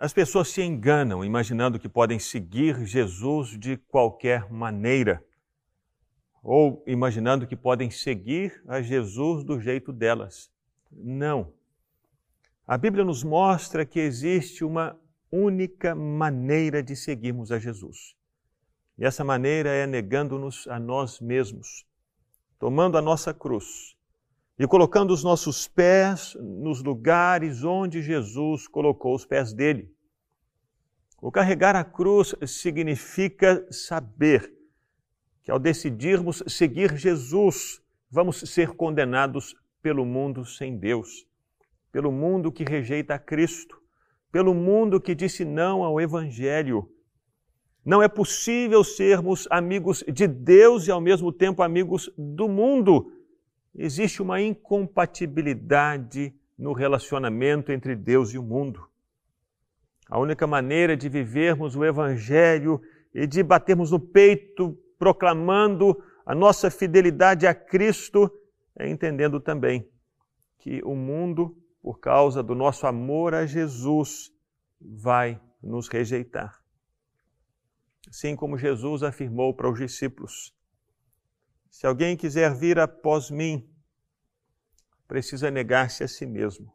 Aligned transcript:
As 0.00 0.14
pessoas 0.14 0.48
se 0.48 0.62
enganam 0.62 1.22
imaginando 1.22 1.78
que 1.78 1.86
podem 1.86 2.18
seguir 2.18 2.86
Jesus 2.86 3.50
de 3.58 3.76
qualquer 3.76 4.50
maneira, 4.50 5.22
ou 6.42 6.82
imaginando 6.86 7.46
que 7.46 7.54
podem 7.54 7.90
seguir 7.90 8.62
a 8.66 8.80
Jesus 8.80 9.44
do 9.44 9.60
jeito 9.60 9.92
delas. 9.92 10.50
Não. 10.90 11.52
A 12.66 12.78
Bíblia 12.78 13.04
nos 13.04 13.22
mostra 13.22 13.84
que 13.84 14.00
existe 14.00 14.64
uma 14.64 14.98
única 15.30 15.94
maneira 15.94 16.82
de 16.82 16.96
seguirmos 16.96 17.52
a 17.52 17.58
Jesus. 17.58 18.16
E 18.96 19.04
essa 19.04 19.22
maneira 19.22 19.68
é 19.68 19.86
negando-nos 19.86 20.66
a 20.68 20.80
nós 20.80 21.20
mesmos, 21.20 21.84
tomando 22.58 22.96
a 22.96 23.02
nossa 23.02 23.34
cruz 23.34 23.94
e 24.60 24.66
colocando 24.66 25.10
os 25.14 25.24
nossos 25.24 25.66
pés 25.66 26.36
nos 26.38 26.82
lugares 26.82 27.64
onde 27.64 28.02
Jesus 28.02 28.68
colocou 28.68 29.14
os 29.14 29.24
pés 29.24 29.54
dele. 29.54 29.90
O 31.18 31.32
carregar 31.32 31.74
a 31.74 31.82
cruz 31.82 32.34
significa 32.46 33.66
saber 33.70 34.52
que 35.42 35.50
ao 35.50 35.58
decidirmos 35.58 36.42
seguir 36.46 36.94
Jesus, 36.94 37.80
vamos 38.10 38.36
ser 38.40 38.72
condenados 38.72 39.56
pelo 39.80 40.04
mundo 40.04 40.44
sem 40.44 40.76
Deus, 40.76 41.26
pelo 41.90 42.12
mundo 42.12 42.52
que 42.52 42.62
rejeita 42.62 43.14
a 43.14 43.18
Cristo, 43.18 43.80
pelo 44.30 44.52
mundo 44.52 45.00
que 45.00 45.14
disse 45.14 45.42
não 45.42 45.82
ao 45.82 45.98
Evangelho. 45.98 46.86
Não 47.82 48.02
é 48.02 48.08
possível 48.08 48.84
sermos 48.84 49.48
amigos 49.50 50.04
de 50.06 50.26
Deus 50.26 50.86
e 50.86 50.90
ao 50.90 51.00
mesmo 51.00 51.32
tempo 51.32 51.62
amigos 51.62 52.12
do 52.14 52.46
mundo 52.46 53.10
existe 53.74 54.22
uma 54.22 54.40
incompatibilidade 54.40 56.34
no 56.58 56.72
relacionamento 56.72 57.72
entre 57.72 57.96
Deus 57.96 58.32
e 58.32 58.38
o 58.38 58.42
mundo. 58.42 58.88
A 60.08 60.18
única 60.18 60.46
maneira 60.46 60.96
de 60.96 61.08
vivermos 61.08 61.76
o 61.76 61.84
Evangelho 61.84 62.80
e 63.14 63.26
de 63.26 63.42
batermos 63.42 63.90
no 63.90 64.00
peito 64.00 64.76
proclamando 64.98 66.02
a 66.26 66.34
nossa 66.34 66.70
fidelidade 66.70 67.46
a 67.46 67.54
Cristo 67.54 68.30
é 68.78 68.88
entendendo 68.88 69.40
também 69.40 69.88
que 70.58 70.82
o 70.84 70.94
mundo, 70.94 71.56
por 71.82 71.98
causa 71.98 72.42
do 72.42 72.54
nosso 72.54 72.86
amor 72.86 73.34
a 73.34 73.46
Jesus, 73.46 74.30
vai 74.80 75.40
nos 75.62 75.88
rejeitar. 75.88 76.60
Assim 78.08 78.34
como 78.34 78.58
Jesus 78.58 79.02
afirmou 79.02 79.54
para 79.54 79.70
os 79.70 79.78
discípulos: 79.78 80.54
se 81.70 81.86
alguém 81.86 82.16
quiser 82.16 82.52
vir 82.52 82.78
após 82.78 83.30
mim, 83.30 83.72
precisa 85.06 85.50
negar-se 85.50 86.02
a 86.02 86.08
si 86.08 86.26
mesmo. 86.26 86.74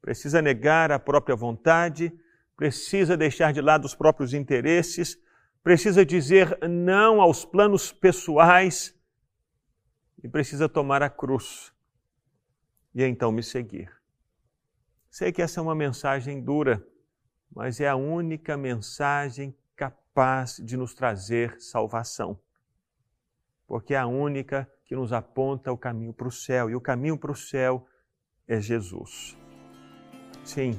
Precisa 0.00 0.40
negar 0.40 0.90
a 0.90 0.98
própria 0.98 1.36
vontade, 1.36 2.10
precisa 2.56 3.16
deixar 3.16 3.52
de 3.52 3.60
lado 3.60 3.84
os 3.84 3.94
próprios 3.94 4.32
interesses, 4.32 5.18
precisa 5.62 6.04
dizer 6.04 6.58
não 6.66 7.20
aos 7.20 7.44
planos 7.44 7.92
pessoais 7.92 8.98
e 10.24 10.28
precisa 10.28 10.68
tomar 10.68 11.02
a 11.02 11.10
cruz 11.10 11.72
e 12.94 13.04
então 13.04 13.30
me 13.30 13.42
seguir. 13.42 13.92
Sei 15.10 15.30
que 15.30 15.42
essa 15.42 15.60
é 15.60 15.62
uma 15.62 15.74
mensagem 15.74 16.42
dura, 16.42 16.86
mas 17.54 17.80
é 17.80 17.88
a 17.88 17.96
única 17.96 18.56
mensagem 18.56 19.54
capaz 19.76 20.56
de 20.56 20.76
nos 20.76 20.94
trazer 20.94 21.60
salvação 21.60 22.40
porque 23.70 23.94
é 23.94 23.98
a 23.98 24.06
única 24.08 24.68
que 24.84 24.96
nos 24.96 25.12
aponta 25.12 25.70
o 25.72 25.78
caminho 25.78 26.12
para 26.12 26.26
o 26.26 26.30
céu, 26.32 26.68
e 26.68 26.74
o 26.74 26.80
caminho 26.80 27.16
para 27.16 27.30
o 27.30 27.36
céu 27.36 27.86
é 28.48 28.60
Jesus. 28.60 29.38
Sim, 30.42 30.76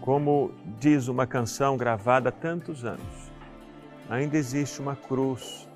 como 0.00 0.54
diz 0.80 1.08
uma 1.08 1.26
canção 1.26 1.76
gravada 1.76 2.30
há 2.30 2.32
tantos 2.32 2.86
anos, 2.86 3.30
ainda 4.08 4.38
existe 4.38 4.80
uma 4.80 4.96
cruz 4.96 5.68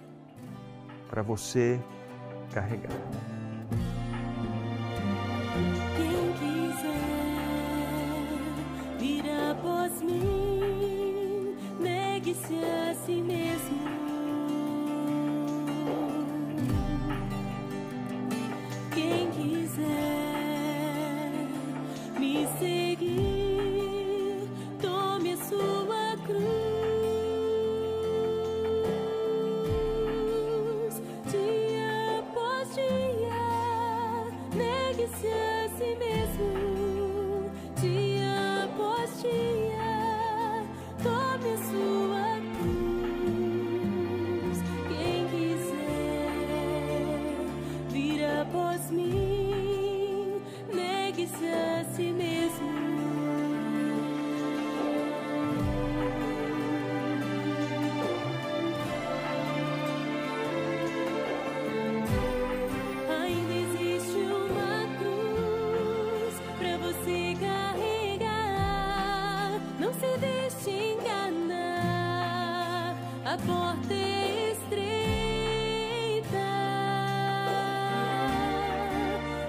para 1.11 1.21
você 1.21 1.79
carregar. 2.55 2.97
Quem 5.95 6.33
quiser 6.39 6.89
vir 8.99 9.25
após 9.51 10.01
mim, 10.01 11.55
negue-se 11.79 12.65
a 12.65 12.95
si 12.95 13.21
mesmo. 13.21 13.96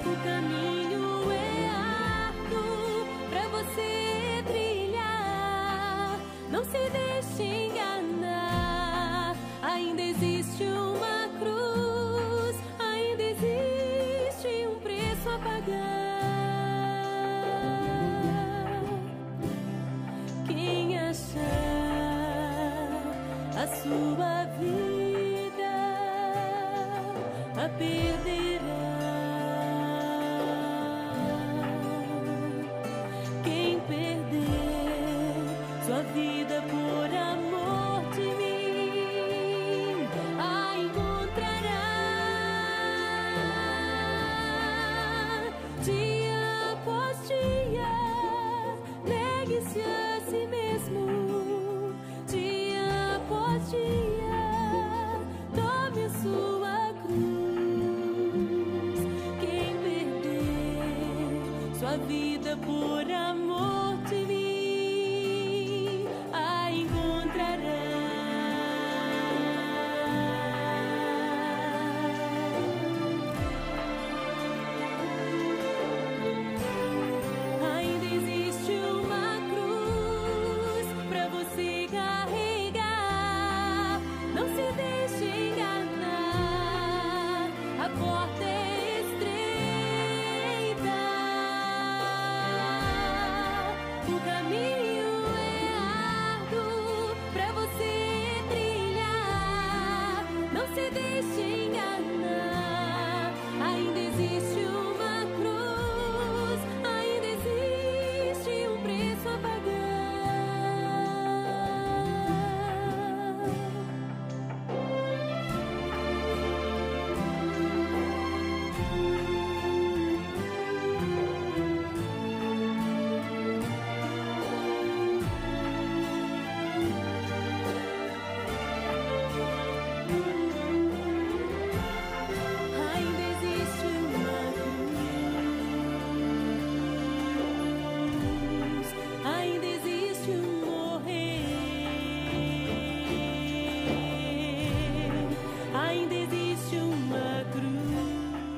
O 0.08 0.47
vida 61.98 62.56
por 62.58 63.17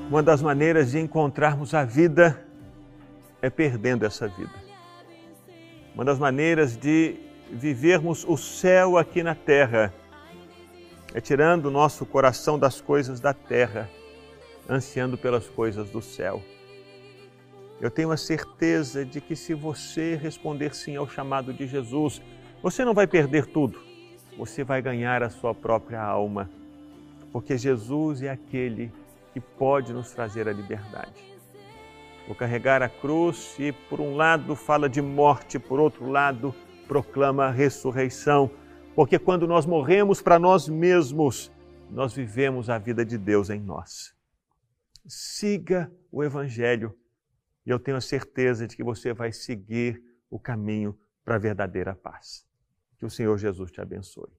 Uma 0.09 0.23
das 0.23 0.41
maneiras 0.41 0.89
de 0.89 1.00
encontrarmos 1.00 1.75
a 1.75 1.85
vida 1.85 2.44
é 3.44 3.47
perdendo 3.47 4.07
essa 4.07 4.27
vida. 4.27 4.56
Uma 5.94 6.03
das 6.03 6.17
maneiras 6.17 6.75
de 6.75 7.15
vivermos 7.51 8.25
o 8.27 8.35
céu 8.35 8.97
aqui 8.97 9.21
na 9.21 9.35
terra 9.35 9.94
é 11.13 11.21
tirando 11.21 11.67
o 11.67 11.71
nosso 11.71 12.07
coração 12.07 12.57
das 12.57 12.81
coisas 12.81 13.19
da 13.19 13.35
terra, 13.35 13.88
ansiando 14.67 15.15
pelas 15.15 15.47
coisas 15.47 15.91
do 15.91 16.01
céu. 16.01 16.41
Eu 17.79 17.91
tenho 17.91 18.11
a 18.11 18.17
certeza 18.17 19.06
de 19.06 19.21
que 19.21 19.35
se 19.35 19.53
você 19.53 20.15
responder 20.15 20.73
sim 20.73 20.95
ao 20.95 21.07
chamado 21.07 21.53
de 21.53 21.67
Jesus, 21.67 22.19
você 22.63 22.83
não 22.83 22.95
vai 22.95 23.06
perder 23.06 23.45
tudo, 23.45 23.79
você 24.35 24.63
vai 24.63 24.81
ganhar 24.81 25.21
a 25.21 25.29
sua 25.29 25.53
própria 25.53 26.01
alma, 26.01 26.50
porque 27.31 27.56
Jesus 27.59 28.23
é 28.23 28.31
aquele 28.31 28.91
que 29.41 29.56
pode 29.57 29.94
nos 29.94 30.12
trazer 30.12 30.47
a 30.47 30.53
liberdade. 30.53 31.24
Vou 32.27 32.36
carregar 32.36 32.81
a 32.81 32.89
cruz 32.89 33.56
e, 33.57 33.71
por 33.71 34.00
um 34.00 34.15
lado, 34.15 34.56
fala 34.56 34.88
de 34.88 35.01
morte, 35.01 35.57
por 35.57 35.80
outro 35.80 36.09
lado, 36.09 36.53
proclama 36.88 37.45
a 37.45 37.51
ressurreição 37.51 38.51
porque 39.00 39.18
quando 39.18 39.47
nós 39.47 39.65
morremos 39.65 40.21
para 40.21 40.38
nós 40.38 40.68
mesmos, 40.68 41.50
nós 41.89 42.13
vivemos 42.13 42.69
a 42.69 42.77
vida 42.77 43.06
de 43.06 43.18
Deus 43.18 43.50
em 43.50 43.57
nós. 43.57 44.13
Siga 45.07 45.89
o 46.12 46.21
Evangelho 46.21 46.94
e 47.65 47.69
eu 47.69 47.80
tenho 47.80 47.95
a 47.95 48.01
certeza 48.01 48.68
de 48.68 48.75
que 48.75 48.83
você 48.83 49.13
vai 49.13 49.31
seguir 49.31 50.03
o 50.30 50.38
caminho 50.38 51.00
para 51.24 51.35
a 51.35 51.39
verdadeira 51.39 51.95
paz. 51.95 52.45
Que 52.97 53.06
o 53.06 53.09
Senhor 53.09 53.38
Jesus 53.38 53.71
te 53.71 53.80
abençoe. 53.80 54.38